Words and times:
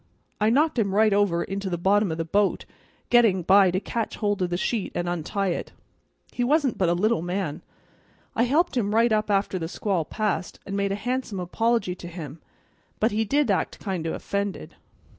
I 0.39 0.49
knocked 0.49 0.79
him 0.79 0.95
right 0.95 1.13
over 1.13 1.43
into 1.43 1.69
the 1.69 1.77
bottom 1.77 2.11
o' 2.11 2.15
the 2.15 2.25
bo't, 2.25 2.65
getting 3.11 3.43
by 3.43 3.69
to 3.69 3.79
catch 3.79 4.15
hold 4.15 4.41
of 4.41 4.49
the 4.49 4.57
sheet 4.57 4.91
an' 4.95 5.07
untie 5.07 5.49
it. 5.49 5.73
He 6.31 6.43
wasn't 6.43 6.79
but 6.79 6.89
a 6.89 6.95
little 6.95 7.21
man; 7.21 7.61
I 8.35 8.45
helped 8.45 8.75
him 8.75 8.95
right 8.95 9.11
up 9.11 9.29
after 9.29 9.59
the 9.59 9.67
squall 9.67 10.03
passed, 10.03 10.59
and 10.65 10.75
made 10.75 10.91
a 10.91 10.95
handsome 10.95 11.39
apology 11.39 11.93
to 11.93 12.07
him, 12.07 12.41
but 12.99 13.11
he 13.11 13.25
did 13.25 13.51
act 13.51 13.77
kind 13.79 14.07
o' 14.07 14.13
offended." 14.13 14.73